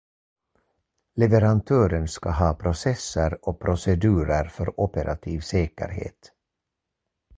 [1.15, 6.31] Leverantören ska ha processer och procedurer för operativ säkerhet.